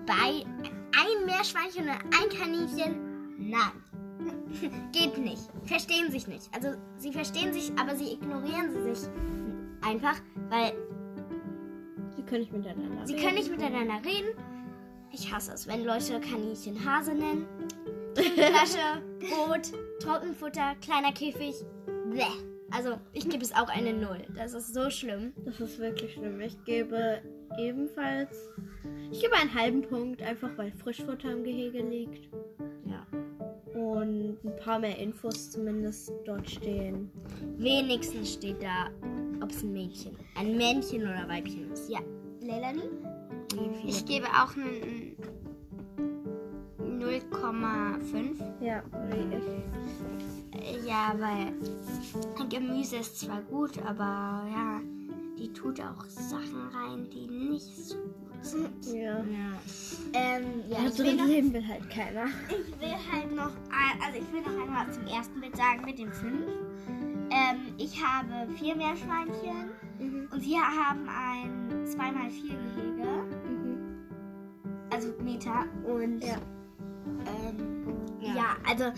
bei 0.07 0.45
ein 0.97 1.27
Meerschweinchen 1.27 1.85
oder 1.85 1.99
ein 1.99 2.29
Kaninchen, 2.31 3.51
nein. 3.51 3.73
Geht 4.93 5.19
nicht. 5.19 5.49
Verstehen 5.65 6.11
sich 6.11 6.27
nicht. 6.27 6.49
Also, 6.55 6.79
sie 6.97 7.13
verstehen 7.13 7.53
sich, 7.53 7.73
aber 7.79 7.97
sie 7.97 8.13
ignorieren 8.13 8.71
sie 8.71 8.95
sich 8.95 9.09
einfach, 9.83 10.17
weil 10.51 10.73
Sie 12.17 12.23
können 12.23 12.41
nicht 12.41 12.53
miteinander 12.53 13.07
sie 13.07 13.15
reden. 13.15 13.25
können 13.25 13.39
nicht 13.39 13.51
miteinander 13.51 13.95
reden. 14.05 14.29
Ich 15.13 15.33
hasse 15.33 15.53
es, 15.53 15.67
wenn 15.67 15.85
Leute 15.85 16.21
Kaninchen 16.21 16.85
Hase 16.85 17.15
nennen. 17.15 17.47
Flasche, 18.15 19.03
Brot, 19.21 19.73
Trockenfutter, 20.01 20.75
kleiner 20.83 21.13
Käfig. 21.13 21.55
Bäh. 22.11 22.25
Also, 22.71 22.99
ich 23.13 23.29
gebe 23.29 23.43
es 23.43 23.55
auch 23.55 23.69
eine 23.69 23.95
Null. 23.95 24.23
Das 24.35 24.53
ist 24.53 24.75
so 24.75 24.91
schlimm. 24.91 25.33
Das 25.47 25.59
ist 25.61 25.79
wirklich 25.79 26.13
schlimm. 26.15 26.41
Ich 26.41 26.63
gebe 26.65 27.23
ebenfalls... 27.59 28.51
Ich 29.11 29.23
gebe 29.23 29.35
einen 29.37 29.55
halben 29.55 29.83
Punkt, 29.83 30.21
einfach 30.21 30.51
weil 30.57 30.73
Frischfutter 30.73 31.33
im 31.33 31.45
Gehege 31.45 31.81
liegt. 31.81 32.29
Ja. 32.85 33.07
Und 33.75 34.39
ein 34.45 34.57
paar 34.57 34.79
mehr 34.81 34.99
Infos 34.99 35.51
zumindest 35.51 36.13
dort 36.27 36.51
stehen. 36.51 37.11
Wenigstens 37.57 38.35
steht 38.35 38.63
da, 38.63 38.91
ob 39.43 39.51
es 39.51 39.63
ein 39.63 39.73
Mädchen, 39.73 40.17
ein 40.37 40.57
Männchen 40.57 41.03
oder 41.03 41.29
Weibchen 41.29 41.71
ist. 41.73 41.89
Ja. 41.91 42.01
Leilani? 42.41 42.83
Ich 43.87 44.05
gebe 44.07 44.27
auch 44.27 44.55
einen 44.57 45.17
0,5. 47.01 48.37
Ja. 48.61 48.83
Ja, 50.87 51.15
weil 51.19 51.53
Gemüse 52.49 52.97
ist 52.97 53.21
zwar 53.21 53.43
gut, 53.43 53.79
aber 53.85 54.47
ja, 54.51 54.81
die 55.39 55.53
tut 55.53 55.81
auch 55.81 56.05
Sachen 56.07 56.69
rein, 56.73 57.09
die 57.13 57.27
nicht 57.27 57.77
so 57.89 57.97
gut 57.97 58.45
sind. 58.45 58.87
Ja. 58.95 59.25
Ja. 59.25 59.59
Ähm, 60.15 60.45
ja, 60.71 60.79
Da 60.79 60.87
ich 60.87 60.99
will, 60.99 61.17
noch, 61.17 61.27
will 61.53 61.69
halt 61.69 61.91
keiner. 61.91 62.27
ich 62.49 62.81
will 62.81 62.97
halt 63.13 63.35
noch, 63.37 63.51
ein- 63.69 64.01
also 64.03 64.19
ich 64.19 64.33
will 64.33 64.41
noch 64.41 64.63
einmal 64.65 64.91
zum 64.91 65.05
ersten 65.07 65.39
Bild 65.41 65.55
sagen 65.57 65.85
mit 65.85 65.99
den 65.99 66.11
fünf. 66.13 66.41
Ähm, 67.31 67.68
ich 67.79 68.05
habe 68.05 68.53
vier 68.55 68.77
Meerschweinchen 68.77 69.71
Mhm. 69.99 70.29
und 70.33 70.41
sie 70.43 70.57
haben 70.57 71.09
ein 71.09 71.87
2x4 71.87 72.49
Gehege, 72.75 73.09
Mhm. 73.49 74.07
also 74.93 75.09
Meter 75.23 75.65
und 75.85 76.23
Ja. 76.23 76.37
Ähm, 77.27 77.97
ja. 78.21 78.57
also 78.69 78.93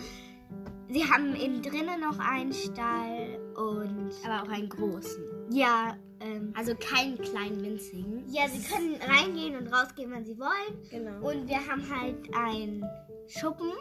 sie 0.89 1.03
haben 1.09 1.33
innen 1.35 1.61
drinnen 1.61 2.01
noch 2.01 2.19
einen 2.19 2.51
Stall 2.53 3.39
und 3.55 4.11
Aber 4.25 4.43
auch 4.43 4.49
einen 4.49 4.67
großen. 4.69 5.23
ja, 5.51 5.95
ähm, 6.41 6.53
Also 6.57 6.73
keinen 6.75 7.17
kleinen 7.17 7.61
winzigen. 7.63 8.23
ja, 8.29 8.47
sie 8.47 8.61
können 8.67 8.95
reingehen 9.01 9.55
und 9.55 9.67
rausgehen, 9.67 10.11
wenn 10.11 10.25
sie 10.25 10.37
wollen. 10.37 10.77
Genau. 10.89 11.29
Und 11.29 11.47
wir 11.47 11.57
haben 11.67 11.83
halt 11.89 12.17
einen 12.35 12.83
Schuppen 13.27 13.71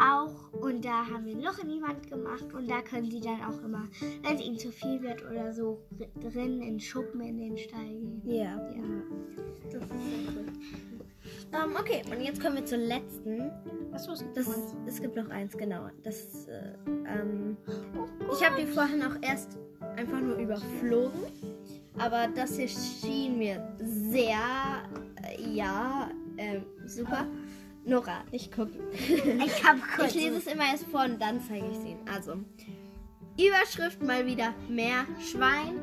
auch 0.00 0.52
und 0.52 0.84
da 0.84 1.04
haben 1.06 1.26
wir 1.26 1.34
ein 1.34 1.42
Loch 1.42 1.58
in 1.58 1.68
die 1.68 1.82
Wand 1.82 2.08
gemacht 2.08 2.46
und 2.54 2.70
da 2.70 2.80
können 2.80 3.10
sie 3.10 3.20
dann 3.20 3.42
auch 3.42 3.62
immer, 3.62 3.86
wenn 4.22 4.36
es 4.36 4.42
ihnen 4.42 4.58
zu 4.58 4.70
viel 4.70 5.02
wird 5.02 5.22
oder 5.28 5.52
so, 5.52 5.82
drin 6.20 6.60
in 6.60 6.60
den 6.60 6.80
Schuppen 6.80 7.20
in 7.20 7.38
den 7.38 7.58
Stall 7.58 7.84
gehen. 7.84 8.22
Ja. 8.24 8.56
Ja. 8.56 8.82
Das 9.70 9.82
ist 9.82 9.88
sehr 9.88 10.34
cool. 10.34 10.46
Ähm, 11.52 11.76
okay, 11.78 12.02
und 12.10 12.22
jetzt 12.22 12.40
kommen 12.42 12.56
wir 12.56 12.64
zur 12.64 12.78
letzten. 12.78 13.50
Achso, 13.92 14.12
es 14.12 14.24
Das, 14.34 14.46
es 14.86 15.00
gibt 15.00 15.16
noch 15.16 15.28
eins, 15.30 15.56
genau. 15.56 15.88
Das, 16.02 16.46
äh, 16.46 16.74
ähm, 16.86 17.56
ich 18.32 18.46
habe 18.46 18.60
die 18.60 18.66
vorhin 18.66 19.02
auch 19.02 19.16
erst 19.22 19.58
einfach 19.96 20.20
nur 20.20 20.36
überflogen. 20.36 21.20
Aber 21.98 22.28
das 22.28 22.56
hier 22.56 22.68
schien 22.68 23.38
mir 23.38 23.76
sehr, 23.78 24.38
äh, 25.22 25.42
ja, 25.42 26.10
ähm, 26.36 26.64
super. 26.86 27.26
Nora, 27.84 28.22
nicht 28.30 28.54
gucken. 28.54 28.80
Ich 28.92 29.64
habe 29.66 29.80
kurz. 29.96 30.14
Ich 30.14 30.22
lese 30.22 30.36
es 30.36 30.46
immer 30.46 30.64
erst 30.70 30.84
vor 30.84 31.04
und 31.04 31.20
dann 31.20 31.40
zeige 31.40 31.66
ich 31.66 31.78
es 31.78 31.84
Ihnen. 31.84 32.08
Also, 32.14 32.36
Überschrift 33.38 34.02
mal 34.02 34.26
wieder 34.26 34.52
mehr 34.68 35.04
Schwein. 35.20 35.80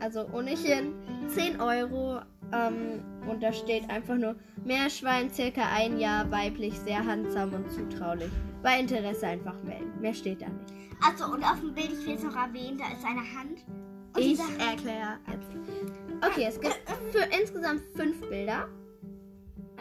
Also 0.00 0.26
ohnehin 0.32 0.94
10 1.28 1.60
Euro. 1.60 2.20
Ähm, 2.52 3.02
und 3.28 3.42
da 3.42 3.52
steht 3.52 3.88
einfach 3.90 4.16
nur 4.16 4.36
Meerschwein, 4.64 5.30
circa 5.30 5.62
ein 5.74 5.98
Jahr, 5.98 6.30
weiblich, 6.30 6.78
sehr 6.78 7.04
handsam 7.04 7.52
und 7.52 7.70
zutraulich. 7.70 8.30
Bei 8.62 8.78
Interesse 8.78 9.26
einfach 9.26 9.60
melden. 9.62 9.92
Mehr 10.00 10.14
steht 10.14 10.42
da 10.42 10.48
nicht. 10.48 10.72
Achso, 11.00 11.32
und 11.32 11.44
auf 11.44 11.60
dem 11.60 11.74
Bild, 11.74 11.92
ich 11.92 12.06
will 12.06 12.14
es 12.14 12.22
noch 12.22 12.36
erwähnen, 12.36 12.78
da 12.78 12.86
ist 12.92 13.04
eine 13.04 13.20
Hand. 13.20 13.64
Und 14.14 14.22
Ich 14.22 14.38
erkläre 14.38 15.18
jetzt. 15.28 16.26
Okay, 16.26 16.46
es 16.48 16.60
gibt 16.60 16.78
für 17.12 17.24
insgesamt 17.40 17.82
fünf 17.94 18.20
Bilder. 18.28 18.68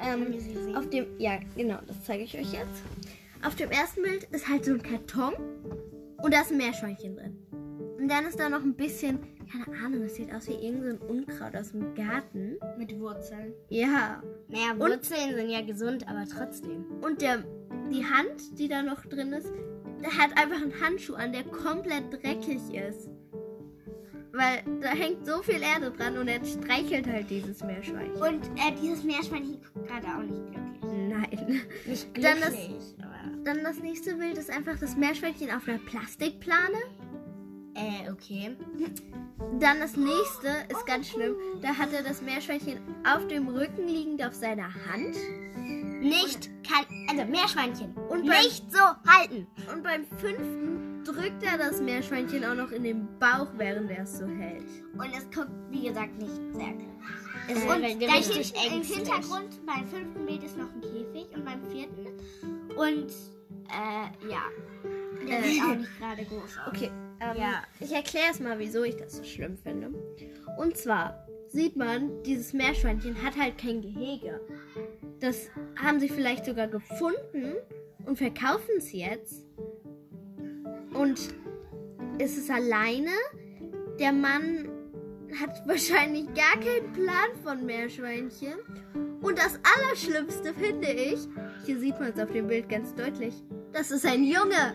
Ähm, 0.01 0.33
auf 0.75 0.89
dem, 0.89 1.07
ja, 1.19 1.39
genau, 1.57 1.79
das 1.85 2.03
zeige 2.05 2.23
ich 2.23 2.33
euch 2.37 2.53
jetzt. 2.53 2.81
Auf 3.45 3.55
dem 3.55 3.69
ersten 3.71 4.01
Bild 4.03 4.23
ist 4.31 4.47
halt 4.47 4.63
so 4.65 4.71
ein 4.71 4.81
Karton 4.81 5.33
und 6.21 6.33
da 6.33 6.41
ist 6.41 6.51
ein 6.51 6.57
Meerschweinchen 6.57 7.15
drin. 7.17 7.37
Und 7.99 8.07
dann 8.09 8.25
ist 8.25 8.39
da 8.39 8.47
noch 8.49 8.61
ein 8.61 8.75
bisschen, 8.75 9.19
keine 9.51 9.77
Ahnung, 9.85 10.03
das 10.03 10.15
sieht 10.15 10.33
aus 10.33 10.47
wie 10.47 10.53
irgendein 10.53 10.97
Unkraut 10.99 11.53
aus 11.55 11.71
dem 11.71 11.93
Garten. 11.95 12.57
mit 12.77 12.97
Wurzeln. 12.97 13.53
Ja. 13.69 14.23
Naja, 14.47 14.71
Und- 14.73 14.79
Wurzeln 14.79 15.35
sind 15.35 15.49
ja 15.49 15.61
gesund, 15.61 16.07
aber 16.07 16.25
trotzdem. 16.25 16.85
Und 17.01 17.21
der, 17.21 17.43
die 17.91 18.05
Hand, 18.05 18.57
die 18.57 18.69
da 18.69 18.81
noch 18.81 19.05
drin 19.05 19.33
ist, 19.33 19.51
der 20.01 20.11
hat 20.17 20.31
einfach 20.37 20.61
einen 20.61 20.79
Handschuh 20.81 21.15
an, 21.15 21.33
der 21.33 21.43
komplett 21.43 22.09
dreckig 22.13 22.73
ist. 22.73 23.09
Weil 24.31 24.63
da 24.81 24.89
hängt 24.89 25.25
so 25.25 25.41
viel 25.41 25.61
Erde 25.61 25.91
dran 25.91 26.17
und 26.17 26.27
er 26.27 26.43
streichelt 26.45 27.07
halt 27.07 27.29
dieses 27.29 27.63
Meerschweinchen. 27.63 28.21
Und 28.21 28.45
äh, 28.57 28.71
dieses 28.81 29.03
Meerschweinchen 29.03 29.59
guckt 29.73 29.87
gerade 29.87 30.07
auch 30.07 30.21
nicht 30.21 30.45
glücklich. 30.51 31.09
Nein. 31.09 31.61
Nicht 31.85 32.07
Dann 32.23 32.39
das- 32.39 32.53
aber... 33.01 33.43
Dann 33.43 33.63
das 33.63 33.79
nächste 33.79 34.15
Bild 34.15 34.37
ist 34.37 34.51
einfach 34.51 34.77
das 34.79 34.95
Meerschweinchen 34.95 35.49
auf 35.51 35.67
einer 35.67 35.79
Plastikplane. 35.79 36.77
Äh, 37.73 38.11
okay. 38.11 38.55
Dann 39.59 39.79
das 39.79 39.95
nächste 39.95 40.47
ist 40.69 40.85
ganz 40.85 41.07
schlimm. 41.09 41.35
Da 41.61 41.69
hat 41.69 41.93
er 41.93 42.03
das 42.03 42.21
Meerschweinchen 42.21 42.79
auf 43.11 43.25
dem 43.27 43.47
Rücken 43.47 43.87
liegend 43.87 44.23
auf 44.23 44.33
seiner 44.33 44.65
Hand. 44.91 45.15
Nicht, 46.01 46.49
kann, 46.67 46.85
also 47.09 47.25
Meerschweinchen. 47.25 47.93
Und 47.93 48.19
Und 48.21 48.27
beim- 48.27 48.43
nicht 48.43 48.71
so 48.71 48.79
halten. 49.09 49.47
Und 49.73 49.83
beim 49.83 50.05
fünften 50.17 50.88
drückt 51.03 51.43
er 51.43 51.57
das 51.57 51.81
Meerschweinchen 51.81 52.43
auch 52.45 52.55
noch 52.55 52.71
in 52.71 52.83
den 52.83 53.07
Bauch, 53.19 53.47
während 53.57 53.89
er 53.91 54.03
es 54.03 54.17
so 54.19 54.25
hält. 54.27 54.63
Und 54.93 55.11
es 55.15 55.23
guckt, 55.35 55.51
wie 55.69 55.87
gesagt, 55.87 56.17
nicht 56.17 56.35
sehr 56.53 56.67
glücklich. 56.67 56.89
Es 57.47 57.63
Und 57.63 57.81
wäre 57.81 57.97
da 57.99 58.13
richtig 58.13 58.47
steht 58.47 58.71
im. 58.71 58.81
Hintergrund, 58.83 59.65
beim 59.65 59.85
fünften 59.87 60.25
Bild 60.25 60.43
ist 60.43 60.57
noch 60.57 60.69
ein 60.73 60.81
Käfig 60.81 61.27
und 61.35 61.45
beim 61.45 61.63
vierten. 61.65 62.05
Und, 62.75 63.11
äh, 63.69 64.29
ja. 64.31 64.43
Der 65.27 65.43
sieht 65.43 65.63
auch 65.63 65.75
nicht 65.75 65.99
gerade 65.99 66.23
groß 66.25 66.57
aus. 66.65 66.67
Okay, 66.67 66.91
ähm, 67.21 67.37
Ja. 67.37 67.63
ich 67.79 67.91
erkläre 67.91 68.27
es 68.31 68.39
mal, 68.39 68.57
wieso 68.59 68.83
ich 68.83 68.95
das 68.97 69.17
so 69.17 69.23
schlimm 69.23 69.57
finde. 69.57 69.89
Und 70.57 70.77
zwar 70.77 71.27
sieht 71.47 71.75
man, 71.75 72.21
dieses 72.23 72.53
Meerschweinchen 72.53 73.21
hat 73.23 73.35
halt 73.37 73.57
kein 73.57 73.81
Gehege. 73.81 74.39
Das 75.19 75.49
haben 75.81 75.99
sie 75.99 76.09
vielleicht 76.09 76.45
sogar 76.45 76.67
gefunden 76.67 77.55
und 78.05 78.17
verkaufen 78.17 78.75
es 78.77 78.91
jetzt. 78.93 79.45
Und 80.93 81.19
ist 82.19 82.37
es 82.37 82.49
alleine? 82.49 83.11
Der 83.99 84.11
Mann 84.11 84.69
hat 85.39 85.61
wahrscheinlich 85.67 86.25
gar 86.33 86.59
keinen 86.59 86.91
Plan 86.93 87.29
von 87.43 87.65
Meerschweinchen. 87.65 88.53
Und 89.21 89.37
das 89.37 89.59
Allerschlimmste 89.75 90.53
finde 90.53 90.91
ich, 90.91 91.19
hier 91.65 91.79
sieht 91.79 91.99
man 91.99 92.13
es 92.13 92.19
auf 92.19 92.31
dem 92.31 92.47
Bild 92.47 92.69
ganz 92.69 92.95
deutlich, 92.95 93.33
das 93.73 93.91
ist 93.91 94.05
ein 94.05 94.23
Junge. 94.23 94.73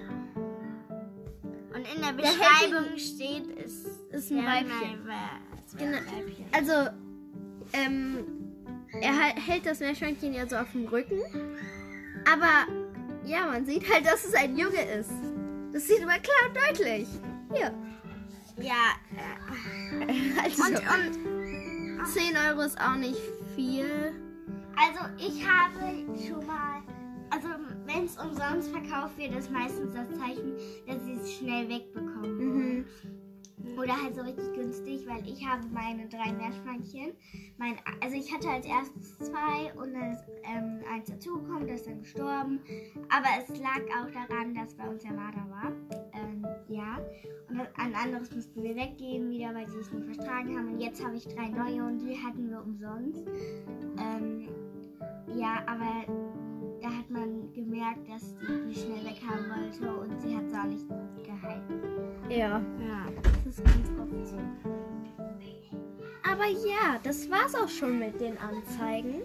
Und 1.74 1.80
in 1.94 2.00
der 2.02 2.12
Der 2.12 2.22
Beschreibung 2.22 2.98
steht, 2.98 3.58
es 3.64 3.84
ist 4.12 4.30
ein 4.30 4.44
Weibchen. 4.44 5.08
Genau. 5.76 5.98
Also, 6.52 6.90
ähm, 7.72 8.24
er 9.00 9.12
hält 9.12 9.66
das 9.66 9.80
Meerschweinchen 9.80 10.34
ja 10.34 10.46
so 10.46 10.56
auf 10.56 10.70
dem 10.72 10.86
Rücken. 10.86 11.20
Aber, 12.30 12.70
ja, 13.26 13.46
man 13.46 13.66
sieht 13.66 13.92
halt, 13.92 14.06
dass 14.06 14.24
es 14.24 14.34
ein 14.34 14.56
Junge 14.56 14.82
ist. 14.98 15.10
Das 15.74 15.88
sieht 15.88 16.06
man 16.06 16.22
klar 16.22 16.36
und 16.48 16.56
deutlich. 16.56 17.08
Hier. 17.52 17.74
Ja, 18.58 18.94
äh, 19.10 20.40
Also, 20.44 20.62
und, 20.62 20.76
und 21.98 22.06
10 22.06 22.36
Euro 22.48 22.60
ist 22.60 22.80
auch 22.80 22.94
nicht 22.94 23.18
viel. 23.56 24.12
Also 24.76 25.00
ich 25.18 25.44
habe 25.44 26.06
schon 26.16 26.46
mal, 26.46 26.80
also 27.30 27.48
wenn 27.86 28.04
es 28.04 28.16
umsonst 28.16 28.70
verkauft 28.70 29.18
wird, 29.18 29.34
ist 29.36 29.50
meistens 29.50 29.92
das 29.94 30.08
Zeichen, 30.16 30.52
dass 30.86 31.04
sie 31.04 31.14
es 31.14 31.32
schnell 31.34 31.68
wegbekommen. 31.68 32.36
Mhm. 32.38 32.86
Oder 33.76 34.00
halt 34.00 34.14
so 34.14 34.22
richtig 34.22 34.52
günstig, 34.54 35.06
weil 35.06 35.26
ich 35.26 35.44
habe 35.46 35.66
meine 35.72 36.08
drei 36.08 36.32
Meerschweinchen. 36.32 37.12
Mein, 37.58 37.76
also 38.00 38.16
ich 38.16 38.32
hatte 38.32 38.48
als 38.48 38.66
erstes 38.66 39.18
zwei 39.18 39.72
und 39.74 39.94
dann 39.94 40.12
ist 40.12 40.24
ähm, 40.44 40.80
eins 40.92 41.10
dazugekommen, 41.10 41.66
das 41.66 41.80
ist 41.80 41.86
dann 41.88 42.00
gestorben. 42.00 42.60
Aber 43.08 43.28
es 43.38 43.48
lag 43.58 43.82
auch 43.98 44.10
daran, 44.10 44.54
dass 44.54 44.74
bei 44.74 44.88
uns 44.88 45.02
der 45.02 45.12
Marder 45.12 45.46
war. 45.50 45.72
Ähm, 46.12 46.46
ja. 46.68 46.98
Und 47.48 47.60
ein 47.76 47.94
anderes 47.94 48.34
mussten 48.34 48.62
wir 48.62 48.74
weggeben 48.76 49.30
wieder, 49.30 49.54
weil 49.54 49.68
sie 49.68 49.78
es 49.78 49.92
nicht 49.92 50.06
vertragen 50.06 50.56
haben. 50.56 50.74
Und 50.74 50.80
jetzt 50.80 51.04
habe 51.04 51.16
ich 51.16 51.26
drei 51.26 51.48
neue 51.48 51.84
und 51.84 51.98
die 51.98 52.16
hatten 52.16 52.50
wir 52.50 52.62
umsonst. 52.62 53.24
Ähm, 53.98 54.48
ja, 55.36 55.62
aber 55.66 56.04
da 56.80 56.90
hat 56.90 57.10
man 57.10 57.52
gemerkt, 57.52 58.08
dass 58.08 58.36
die 58.36 58.68
die 58.68 58.74
schnell 58.74 59.04
weghaben 59.04 59.48
wollte 59.48 59.96
und 59.96 60.20
sie 60.20 60.36
hat 60.36 60.44
es 60.44 60.54
auch 60.54 60.64
nicht 60.64 60.86
gehalten. 61.24 61.93
Ja, 62.28 62.60
Ja. 62.80 63.06
das 63.44 63.58
ist 63.58 63.64
ganz 63.64 63.88
oft 64.00 64.26
so. 64.28 64.36
Aber 66.30 66.46
ja, 66.46 66.98
das 67.02 67.30
war's 67.30 67.54
auch 67.54 67.68
schon 67.68 67.98
mit 67.98 68.20
den 68.20 68.36
Anzeigen. 68.38 69.22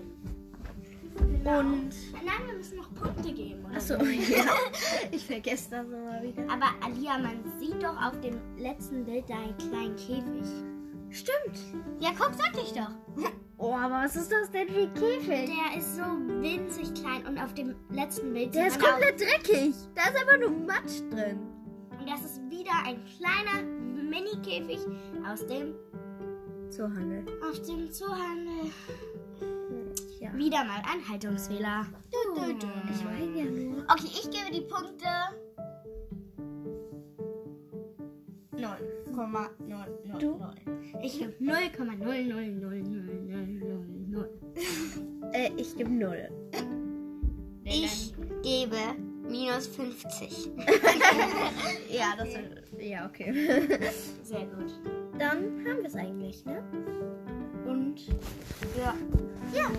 Und. 1.43 1.43
Nein, 1.43 2.47
wir 2.47 2.55
müssen 2.57 2.77
noch 2.77 2.93
Punkte 2.93 3.33
geben, 3.33 3.65
oder? 3.65 3.77
Achso, 3.77 3.93
ja. 4.03 4.45
Ich 5.12 5.25
vergesse 5.25 5.69
das 5.71 5.85
immer 5.88 6.21
wieder. 6.21 6.43
Aber 6.43 6.67
Alia, 6.85 7.17
man 7.17 7.39
sieht 7.59 7.81
doch 7.81 7.95
auf 8.01 8.19
dem 8.21 8.38
letzten 8.57 9.05
Bild 9.05 9.29
da 9.29 9.35
einen 9.35 9.57
kleinen 9.57 9.95
Käfig. 9.95 10.47
Stimmt. 11.09 11.57
Ja, 11.99 12.09
guck, 12.17 12.33
sag 12.35 12.53
ich 12.62 12.73
doch. 12.73 12.91
Oh, 13.62 13.73
aber 13.75 14.05
was 14.05 14.15
ist 14.15 14.31
das 14.31 14.49
denn 14.51 14.69
für 14.69 14.83
ein 14.83 14.93
Käfig? 14.93 15.49
Der 15.53 15.77
ist 15.77 15.97
so 15.97 16.03
winzig 16.41 16.93
klein 16.93 17.25
und 17.27 17.38
auf 17.38 17.53
dem 17.55 17.75
letzten 17.89 18.31
Bild 18.31 18.55
Der 18.55 18.67
ist 18.67 18.79
komplett 18.79 19.19
dreckig. 19.19 19.75
Da 19.95 20.03
ist 20.03 20.15
einfach 20.15 20.39
nur 20.39 20.51
Matsch 20.65 21.01
drin. 21.12 21.39
Wieder 22.69 22.86
ein 22.86 23.01
kleiner 23.17 23.58
Mini-Käfig 24.03 24.79
aus 25.27 25.43
dem, 25.47 25.73
Zoohandel. 26.69 27.25
auf 27.41 27.60
dem 27.63 27.91
Zoohandel. 27.91 28.69
Ja. 30.19 30.32
Wieder 30.36 30.63
mal 30.65 30.84
ein 30.86 31.10
Haltungsfehler. 31.10 31.88
Du, 32.12 32.17
du, 32.36 32.53
du. 32.60 32.67
Ich 32.91 33.03
meine 33.03 33.36
ja 33.38 33.45
nur. 33.45 33.82
Okay, 33.84 34.05
ich 34.05 34.29
gebe 34.29 34.51
die 34.53 34.62
Punkte 34.62 35.08
0,000. 38.55 39.49
Ich 41.01 41.17
gebe 41.19 41.34
0,0000000. 41.41 44.27
Äh, 45.32 45.51
ich 45.58 45.75
gebe 45.75 45.89
null. 45.89 46.29
Ich 47.63 48.13
gebe 48.43 48.77
minus 49.29 49.67
50. 49.67 50.51
Ja, 51.89 52.13
das 52.17 52.29
ist. 52.29 52.81
Ja, 52.81 53.05
okay. 53.07 53.31
Sehr 54.23 54.45
gut. 54.45 54.71
Dann 55.17 55.65
haben 55.67 55.79
wir 55.79 55.85
es 55.85 55.95
eigentlich, 55.95 56.45
ne? 56.45 56.63
Und. 57.65 57.99
Ja. 58.77 58.93
Ja. 59.53 59.71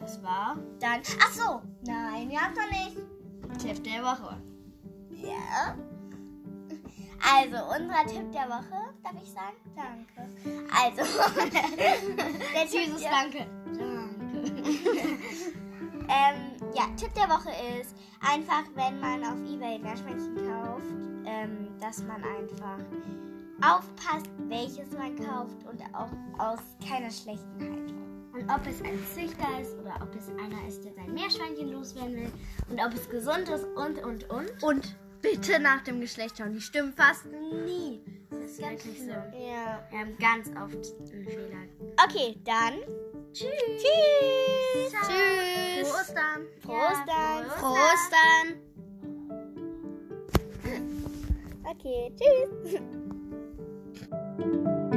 Das 0.00 0.22
war 0.22 0.56
dann. 0.80 1.02
Ach 1.20 1.32
so. 1.32 1.62
Nein, 1.82 2.30
wir 2.30 2.40
haben 2.40 2.54
noch 2.54 2.70
nicht. 2.70 2.96
Tipp 3.62 3.84
der 3.84 4.02
Woche. 4.02 4.40
Ja. 5.10 5.76
Also, 7.20 7.56
unser 7.76 8.06
Tipp 8.06 8.32
der 8.32 8.48
Woche, 8.48 8.94
darf 9.02 9.14
ich 9.22 9.30
sagen? 9.30 9.56
Danke. 9.74 10.28
Also, 10.72 11.02
der 12.54 12.66
Süßes 12.66 13.02
Danke. 13.02 13.46
Danke. 13.66 13.98
ähm, 16.08 16.72
ja, 16.74 16.86
Tipp 16.96 17.12
der 17.14 17.28
Woche 17.28 17.50
ist 17.80 17.94
einfach, 18.20 18.64
wenn 18.74 19.00
man 19.00 19.24
auf 19.24 19.38
Ebay 19.50 19.78
Meerschweinchen 19.78 20.36
kauft, 20.36 20.84
ähm, 21.24 21.68
dass 21.80 22.02
man 22.02 22.22
einfach 22.24 22.78
aufpasst, 23.60 24.30
welches 24.48 24.90
man 24.92 25.16
kauft 25.16 25.56
und 25.70 25.82
auch 25.94 26.10
aus 26.38 26.60
keiner 26.86 27.10
schlechten 27.10 27.60
Haltung. 27.60 27.98
Und 28.32 28.48
ob 28.50 28.64
es 28.66 28.80
ein 28.82 28.98
Züchter 29.14 29.60
ist 29.60 29.76
oder 29.78 29.98
ob 30.00 30.14
es 30.14 30.28
einer 30.28 30.68
ist, 30.68 30.84
der 30.84 30.94
sein 30.94 31.12
Meerschweinchen 31.12 31.72
loswerden 31.72 32.16
will 32.16 32.32
und 32.70 32.80
ob 32.80 32.94
es 32.94 33.08
gesund 33.08 33.48
ist 33.48 33.64
und, 33.64 34.02
und, 34.04 34.30
und. 34.30 34.62
Und 34.62 34.96
bitte 35.22 35.58
nach 35.58 35.82
dem 35.82 36.00
Geschlecht 36.00 36.38
schauen. 36.38 36.54
Die 36.54 36.60
stimmen 36.60 36.92
fast 36.92 37.26
nie. 37.26 38.00
Das 38.30 38.52
ist 38.52 38.60
Ganz 38.60 38.84
wirklich 38.84 39.00
so. 39.00 39.10
Ja. 39.10 39.82
Wir 39.90 39.98
haben 39.98 40.16
ganz 40.18 40.48
oft 40.50 41.12
einen 41.12 41.24
Fehler. 41.24 41.66
Okay, 42.04 42.36
dann. 42.44 43.07
Tschüss. 43.32 43.50
Tschüss. 43.76 44.90
Ciao. 44.90 45.02
Tschüss. 45.08 45.88
Frohe 45.88 46.00
Ostern. 46.00 46.46
Frohe 46.60 46.76
Ostern. 46.76 47.40
Ja, 47.44 47.50
Frohe 47.50 47.78
Ostern. 47.92 48.46
Okay, 51.64 52.12
tschüss. 52.16 52.80